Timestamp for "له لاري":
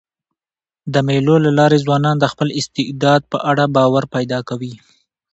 1.45-1.79